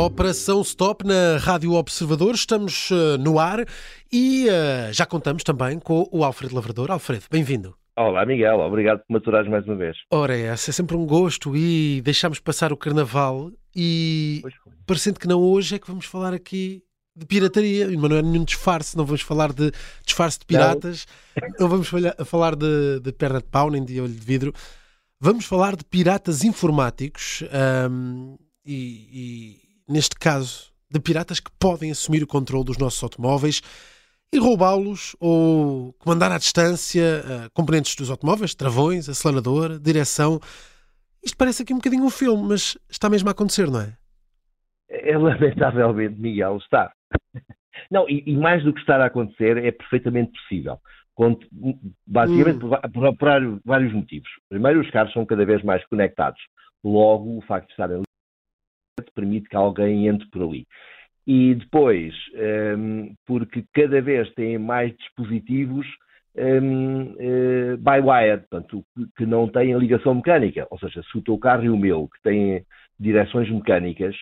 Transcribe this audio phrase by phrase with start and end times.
[0.00, 2.34] Operação Stop na Rádio Observador.
[2.34, 3.66] Estamos uh, no ar
[4.10, 6.90] e uh, já contamos também com o Alfredo Lavrador.
[6.90, 7.76] Alfredo, bem-vindo.
[7.98, 8.60] Olá, Miguel.
[8.60, 9.98] Obrigado por maturares mais uma vez.
[10.10, 14.42] Ora, é, é sempre um gosto e deixámos passar o Carnaval e
[14.86, 16.82] parecendo que não hoje é que vamos falar aqui
[17.14, 19.70] de pirataria, mas não é nenhum disfarce, não vamos falar de
[20.02, 21.90] disfarce de piratas, não, não vamos
[22.24, 24.54] falar de, de perna de pau nem de olho de vidro,
[25.20, 27.44] vamos falar de piratas informáticos
[27.90, 33.60] um, e, e neste caso, de piratas que podem assumir o controle dos nossos automóveis
[34.32, 40.38] e roubá-los ou comandar à distância uh, componentes dos automóveis, travões, acelerador, direção.
[41.22, 43.96] Isto parece aqui um bocadinho um filme, mas está mesmo a acontecer, não é?
[44.88, 46.92] É lamentavelmente, Miguel, está.
[47.90, 50.78] Não, e, e mais do que estar a acontecer, é perfeitamente possível.
[52.06, 52.70] Basicamente, hum.
[52.70, 54.28] por, por, por vários motivos.
[54.48, 56.40] Primeiro, os carros são cada vez mais conectados.
[56.82, 58.02] Logo, o facto de estarem
[59.14, 60.66] permite que alguém entre por ali.
[61.26, 62.14] E depois,
[62.76, 65.86] um, porque cada vez têm mais dispositivos
[66.36, 68.84] um, uh, eh, by wire, portanto,
[69.16, 70.66] que não têm ligação mecânica.
[70.70, 72.64] Ou seja, se o teu carro e o meu, que têm
[72.98, 74.16] direções mecânicas,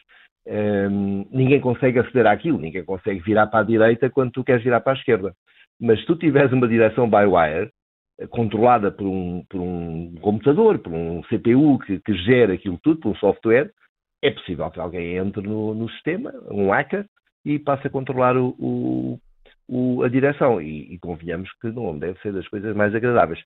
[0.47, 4.81] um, ninguém consegue aceder àquilo, ninguém consegue virar para a direita quando tu queres virar
[4.81, 5.35] para a esquerda.
[5.81, 7.71] Mas se tu tiveres uma direção by wire,
[8.19, 13.01] eh, controlada por um, por um computador, por um CPU que, que gera aquilo tudo,
[13.01, 13.71] por um software,
[14.23, 17.07] é possível que alguém entre no, no sistema, um hacker,
[17.45, 19.21] e passe a controlar o, o,
[19.69, 20.61] o, a direção.
[20.61, 23.41] E, e, convenhamos que não deve ser das coisas mais agradáveis.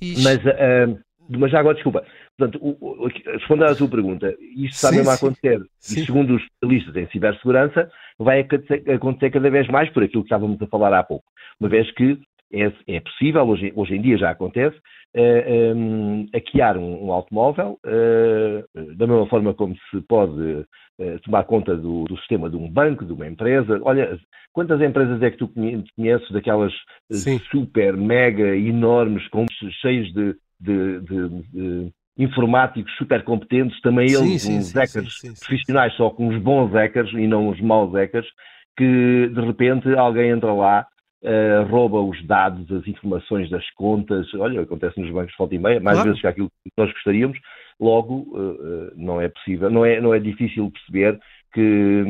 [0.00, 0.24] Ixi.
[0.24, 2.04] Mas, uh, mas já agora, desculpa.
[2.36, 5.62] Portanto, o, respondendo à sua pergunta, isto está sim, mesmo a acontecer.
[5.78, 6.00] Sim.
[6.00, 10.28] E segundo os especialistas em cibersegurança, vai acontecer, acontecer cada vez mais por aquilo que
[10.28, 11.24] estávamos a falar há pouco.
[11.60, 12.18] Uma vez que
[12.52, 14.80] é, é possível, hoje, hoje, em dia já acontece, uh,
[15.14, 21.20] eh, um, ehm, hackear um, um automóvel, uh, da mesma forma como se pode uh,
[21.24, 23.80] tomar conta do, do, sistema de um banco, de uma empresa.
[23.82, 24.18] Olha,
[24.52, 26.72] quantas empresas é que tu conheces daquelas
[27.10, 27.38] Sim.
[27.50, 29.44] super, mega, enormes, com,
[29.80, 35.20] cheios de, de, de, de informáticos super competentes, também sim, eles, sim, uns sim, hackers
[35.40, 38.26] profissionais, só com uns bons hackers e não uns maus hackers,
[38.76, 40.86] que de repente alguém entra lá
[41.26, 44.32] uh, rouba os dados, as informações das contas.
[44.34, 46.10] Olha, acontece nos bancos de volta e meia, mais claro.
[46.10, 47.38] vezes que aquilo que nós gostaríamos.
[47.78, 51.18] Logo, uh, não é possível, não é, não é difícil perceber
[51.52, 52.04] que,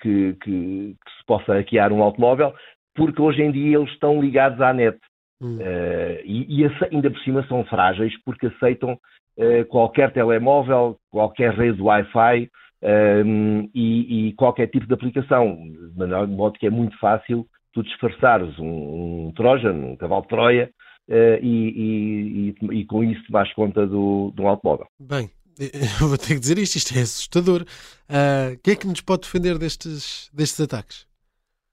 [0.00, 2.54] que, que, que se possa hackear um automóvel,
[2.94, 4.98] porque hoje em dia eles estão ligados à net.
[5.38, 5.58] Hum.
[5.58, 11.82] Uh, e, e, ainda por cima são frágeis porque aceitam uh, qualquer telemóvel, qualquer rede
[11.82, 12.48] Wi-Fi
[12.82, 17.46] um, e, e, qualquer tipo de aplicação, de modo que é muito fácil
[17.76, 20.70] tu disfarçares um, um um cavalo de Troia,
[21.10, 24.86] uh, e, e, e, com isso vais conta do, do automóvel.
[24.98, 25.30] Bem,
[26.00, 27.62] eu vou ter que dizer isto, isto é assustador.
[28.08, 31.05] Uh, quem é que nos pode defender destes, destes ataques?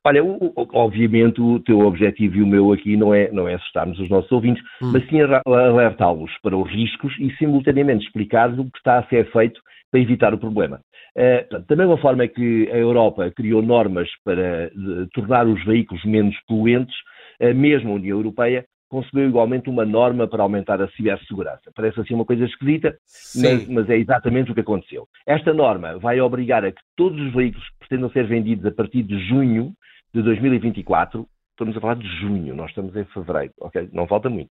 [0.05, 3.53] Olha, o, o, obviamente o teu objetivo e o meu aqui não é, não é
[3.53, 4.91] assustarmos os nossos ouvintes, hum.
[4.91, 9.61] mas sim alertá-los para os riscos e simultaneamente explicar-lhes o que está a ser feito
[9.89, 10.81] para evitar o problema.
[11.15, 16.35] Uh, da mesma forma que a Europa criou normas para de, tornar os veículos menos
[16.47, 16.95] poluentes,
[17.39, 21.71] uh, mesmo a União Europeia concebeu igualmente uma norma para aumentar a cibersegurança.
[21.75, 22.95] Parece assim uma coisa esquisita,
[23.35, 25.07] mas, mas, é exatamente o que aconteceu.
[25.25, 29.01] Esta norma vai obrigar a que todos os veículos que pretendam ser vendidos a partir
[29.01, 29.73] de junho
[30.13, 33.89] de 2024, estamos a falar de junho, nós estamos em fevereiro, ok?
[33.91, 34.49] Não falta muito.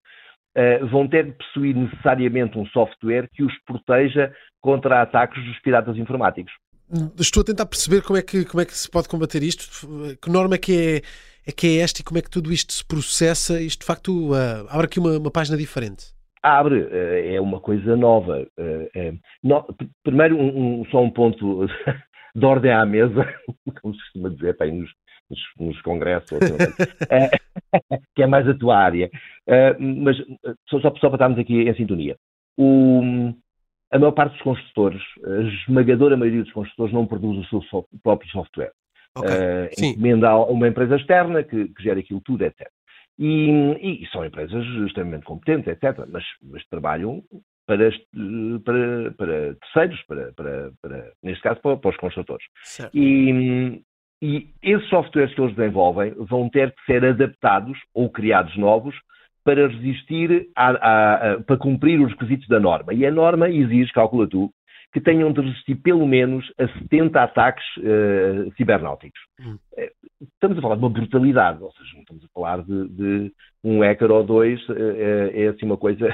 [0.57, 5.97] Uh, vão ter de possuir necessariamente um software que os proteja contra ataques dos piratas
[5.97, 6.53] informáticos.
[7.19, 9.87] Estou a tentar perceber como é que, como é que se pode combater isto,
[10.23, 12.73] que norma é que é, é que é esta e como é que tudo isto
[12.73, 13.61] se processa.
[13.61, 16.07] Isto, de facto, uh, abre aqui uma, uma, página diferente.
[16.43, 18.47] Abre, uh, é uma coisa nova.
[19.43, 19.67] No,
[20.03, 21.67] primeiro, um, um, só um ponto
[22.35, 23.29] de ordem à mesa,
[23.83, 24.91] como se costuma dizer, bem, nos,
[25.31, 26.39] nos, nos congressos,
[27.11, 27.31] é,
[28.15, 29.11] que é mais a tua área.
[29.79, 30.17] mas
[30.69, 32.17] só, só, para estarmos aqui em sintonia.
[32.57, 33.33] O,
[33.91, 37.87] a maior parte dos construtores, a esmagadora maioria dos construtores, não produz o seu so
[38.03, 38.73] próprio software.
[39.17, 39.31] Okay.
[39.31, 42.69] Uh, encomenda a uma empresa externa que, que gera aquilo tudo, etc.
[43.19, 46.07] E, e, são empresas extremamente competentes, etc.
[46.09, 47.25] Mas, mas trabalham
[47.67, 47.91] para,
[48.65, 50.33] para, para terceiros, para,
[50.81, 52.47] para, neste caso para, os construtores.
[52.95, 53.83] E,
[54.21, 58.95] e esses softwares que eles desenvolvem vão ter que ser adaptados ou criados novos
[59.45, 62.93] para resistir a, a, a, para cumprir os requisitos da norma.
[62.93, 64.51] E a norma exige, calcula tu,
[64.93, 69.21] que tenham de resistir pelo menos a 70 ataques uh, cibernáuticos.
[69.41, 69.59] Hum.
[69.77, 73.33] Eh, estamos a falar de uma brutalidade, ou seja, não estamos a falar de, de
[73.63, 74.75] um hacker ou dois, uh,
[75.33, 76.09] é assim uma coisa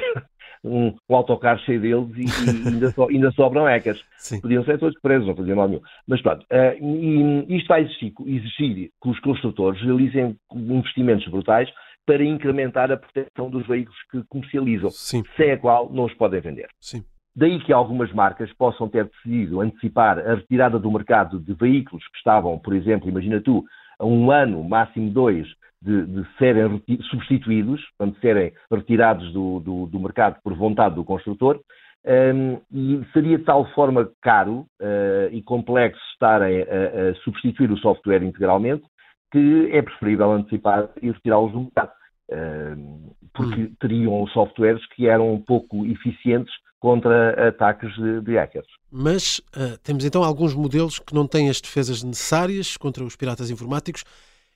[0.64, 4.02] um, um autocarro cheio deles e, e ainda, so, ainda, sobram hackers.
[4.18, 4.40] Sim.
[4.40, 5.82] Podiam ser todos presos, não faziam mal nenhum.
[6.08, 11.68] Mas pronto, uh, e, isto vai exigir, exigir que os construtores realizem investimentos brutais
[12.06, 15.22] para incrementar a proteção dos veículos que comercializam, Sim.
[15.36, 16.68] sem a qual não os podem vender.
[16.80, 17.04] Sim.
[17.36, 22.18] Daí que algumas marcas possam ter decidido antecipar a retirada do mercado de veículos que
[22.18, 23.64] estavam, por exemplo, imagina tu,
[23.98, 25.46] a um ano, máximo dois,
[25.80, 31.60] de, de serem substituídos, de serem retirados do, do, do, mercado por vontade do construtor,
[32.06, 37.78] um, e seria de tal forma caro uh, e complexo estarem a, a, substituir o
[37.78, 38.84] software integralmente
[39.32, 41.90] que é preferível antecipar e retirá-los do mercado.
[42.30, 43.74] Uh, porque hum.
[43.80, 48.68] teriam softwares que eram um pouco eficientes contra ataques de, de hackers.
[48.92, 53.50] Mas uh, temos então alguns modelos que não têm as defesas necessárias contra os piratas
[53.50, 54.04] informáticos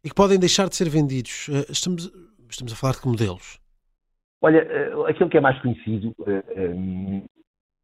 [0.05, 1.49] e que podem deixar de ser vendidos.
[1.49, 2.13] Uh, estamos,
[2.51, 3.59] estamos a falar de que modelos?
[4.43, 4.63] Olha,
[4.95, 7.23] uh, aquele que é mais conhecido um,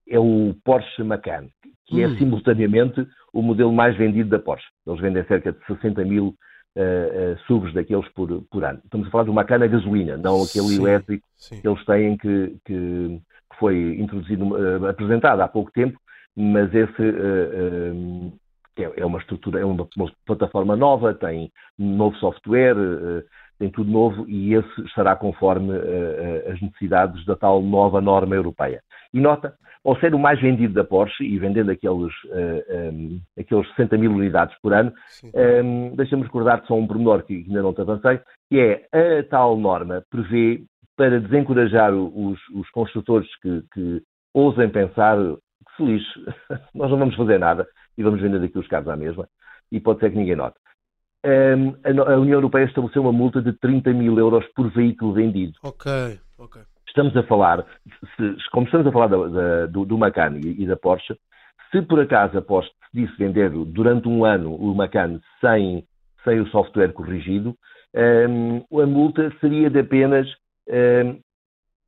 [0.07, 1.49] é o Porsche Macan,
[1.87, 2.19] que é hum.
[2.19, 4.67] simultaneamente o modelo mais vendido da Porsche.
[4.87, 6.35] Eles vendem cerca de 60 mil
[6.77, 8.79] uh, subs daqueles por, por ano.
[8.85, 11.63] Estamos a falar de uma cana gasolina, não aquele sim, elétrico sim.
[11.63, 13.23] que eles têm que, que
[13.59, 15.99] foi introduzido, uh, apresentado há pouco tempo,
[16.37, 18.33] mas esse uh,
[18.77, 22.75] é, é, uma estrutura, é uma, uma, plataforma nova, tem novo software,
[23.59, 25.73] tem tudo novo e esse estará conforme
[26.53, 28.83] as necessidades da tal nova norma europeia.
[29.13, 29.55] E nota,
[29.85, 34.13] ao ser o mais vendido da Porsche e vendendo aqueles, uh, um, aqueles 60 mil
[34.13, 34.93] unidades por ano,
[35.63, 38.19] um, deixa-me recordar só um pormenor que ainda não te avancei,
[38.51, 40.65] que é a tal norma prevê
[40.97, 44.03] para desencorajar os, os construtores que, que,
[44.33, 46.03] ousem pensar que feliz,
[46.75, 49.29] nós não vamos fazer nada e vamos vender aqui os carros à mesma
[49.71, 50.57] e pode ser que ninguém note.
[51.25, 55.55] Um, a, União Europeia estabeleceu uma multa de 30 mil euros por veículo vendido.
[55.63, 55.91] Ok,
[56.39, 56.63] ok
[56.95, 57.67] estamos a falar,
[58.17, 61.17] se, como estamos a falar da, da, do, do Macan e, e, da Porsche,
[61.71, 65.85] se por acaso a Porsche decidisse vender durante um ano o Macan sem,
[66.23, 67.57] sem o software corrigido,
[68.29, 70.29] um, a multa seria de apenas
[70.69, 71.21] um,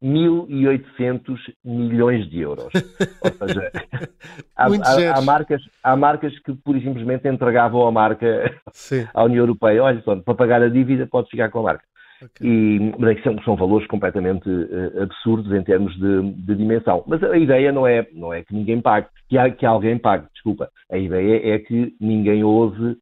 [0.03, 2.73] 1.800 milhões de euros.
[2.75, 3.73] Ou seja,
[4.57, 9.07] há, há, há, marcas, há marcas que pura e simplesmente entregavam a marca Sim.
[9.15, 9.83] à União Europeia.
[9.83, 11.85] Olha, para pagar a dívida pode ficar com a marca.
[12.23, 12.49] Okay.
[12.49, 17.05] E são, são valores completamente uh, absurdos em termos de, de, dimensão.
[17.07, 20.27] Mas a ideia não é, não é que ninguém pague, que, há, que alguém pague,
[20.33, 20.71] desculpa.
[20.91, 22.99] A ideia é que ninguém ouse uh,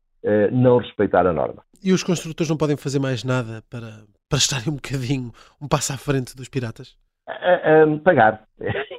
[0.51, 1.63] não respeitar a norma.
[1.83, 5.93] E os construtores não podem fazer mais nada para, para estarem um bocadinho, um passo
[5.93, 6.97] à frente dos piratas?
[7.27, 8.45] Uh, pagar.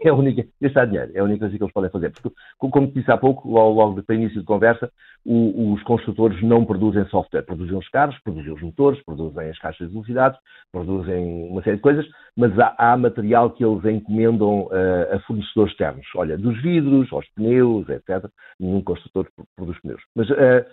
[0.04, 2.12] É a única, gastar dinheiro, é a única coisa que eles podem fazer.
[2.12, 2.30] Porque,
[2.60, 4.92] como disse há pouco, logo, logo para início de conversa,
[5.26, 7.42] o, os construtores não produzem software.
[7.42, 10.38] Produzem os carros, produzem os motores, produzem as caixas de velocidade,
[10.72, 12.06] produzem uma série de coisas,
[12.38, 16.06] mas há, há material que eles encomendam uh, a fornecedores externos.
[16.16, 18.30] Olha, dos vidros, aos pneus, etc.
[18.60, 20.02] Nenhum construtor produz pneus.
[20.16, 20.66] Mas uh,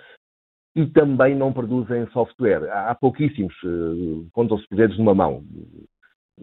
[0.74, 2.70] e também não produzem software.
[2.70, 5.44] Há pouquíssimos, uh, contam-se por dedos numa mão,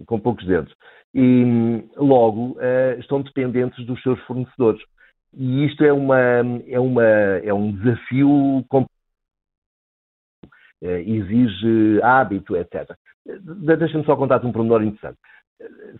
[0.05, 0.73] com poucos dedos.
[1.13, 4.81] E logo uh, estão dependentes dos seus fornecedores.
[5.33, 6.19] E isto é, uma,
[6.67, 8.29] é, uma, é um desafio
[8.71, 8.87] uh,
[10.81, 12.95] exige hábito, etc.
[13.77, 15.17] Deixa-me só contar-te um pormenor interessante.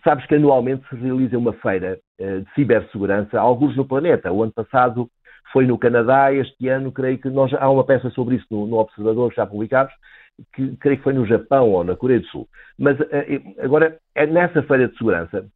[0.02, 4.32] Sabes que anualmente se realiza uma feira de cibersegurança, alguns no planeta.
[4.32, 5.08] O ano passado
[5.52, 8.76] foi no Canadá, este ano creio que nós, há uma peça sobre isso no, no
[8.76, 9.92] Observador já publicados,
[10.54, 12.48] que creio que foi no Japão ou na Coreia do Sul.
[12.78, 15.46] Mas eh, eh, agora, é nessa feira de segurança,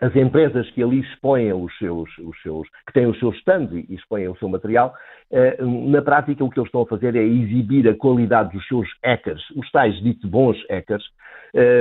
[0.00, 3.94] as empresas que ali expõem os seus, os seus que têm os seus stands e
[3.94, 4.94] expõem o seu material,
[5.30, 8.88] eh, na prática o que eles estão a fazer é exibir a qualidade dos seus
[9.02, 11.04] hackers, os tais ditos bons hackers,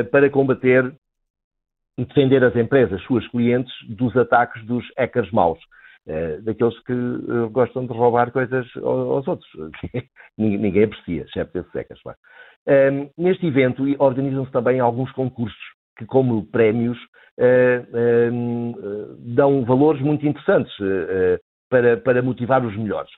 [0.09, 0.95] para combater
[1.97, 5.59] e defender as empresas, suas clientes, dos ataques dos hackers maus.
[6.07, 9.49] Eh, daqueles que uh, gostam de roubar coisas aos, outros.
[10.37, 11.99] ninguém, aprecia, exceto esses secas.
[12.67, 15.57] Ehm, neste evento organizam-se também alguns concursos
[15.97, 16.97] que, como prémios,
[17.39, 20.75] uh, dão valores muito interessantes
[21.69, 23.11] para, para motivar os melhores.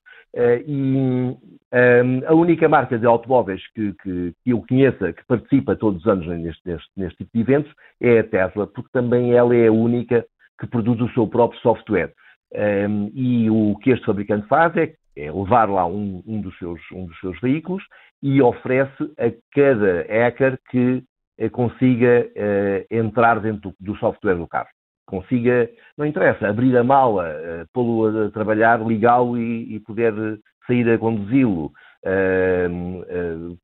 [0.65, 1.35] e
[1.73, 6.07] ehm, a única marca de automóveis que, que, que, eu conheça que participa todos os
[6.07, 9.73] anos neste, neste, neste tipo de eventos é a Tesla, porque também ela é a
[9.73, 10.25] única
[10.57, 12.13] que produz o seu próprio software.
[12.53, 16.79] Um, e o que este fabricante faz é, é levar lá um, um, dos seus,
[16.93, 17.83] um, dos seus, veículos
[18.23, 21.03] e oferece a cada hacker que
[21.41, 24.69] uh, consiga uh, entrar dentro do, do, software do carro.
[25.05, 30.13] Consiga, não interessa, abrir a mala, uh, pô-lo a trabalhar, ligá-lo e, e, poder
[30.65, 31.71] sair a conduzi-lo.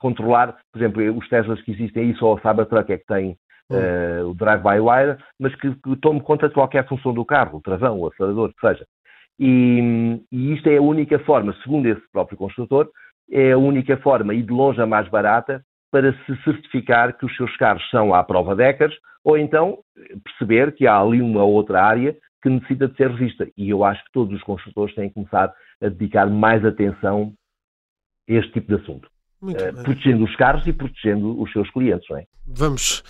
[0.03, 3.37] Controlar, por exemplo, os Teslas que existem aí, só a Cybertruck é que tem
[3.71, 8.01] uh, o drive-by-wire, mas que, que, tome conta de qualquer função do carro, o travão,
[8.01, 8.85] o acelerador, que seja.
[9.39, 12.89] E, e isto é a única forma, segundo esse próprio construtor,
[13.31, 17.35] é a única forma, e de longe a mais barata, para se certificar que os
[17.37, 18.63] seus carros são à prova de
[19.23, 19.79] ou então
[20.21, 23.47] perceber que há ali uma outra área que necessita de ser revista.
[23.55, 27.31] E eu acho que todos os construtores têm que começar a dedicar mais atenção
[28.29, 29.12] a este tipo de assunto.
[29.51, 32.25] Uh, protegendo os carros e protegendo os seus clientes, não é?
[32.47, 33.03] Vamos,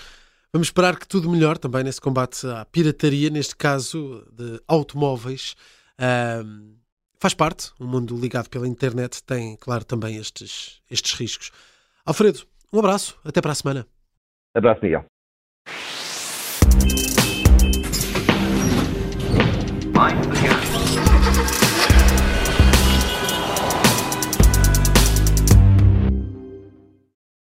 [0.52, 5.56] vamos esperar que tudo melhor também nesse combate à pirataria, neste caso de automóveis.
[6.00, 6.76] Uh,
[7.20, 11.52] faz parte, o um mundo ligado pela internet tem, claro, também estes, estes riscos.
[12.06, 12.40] Alfredo,
[12.74, 13.86] um abraço, até para a semana.
[14.56, 15.06] Abraço, Miguel.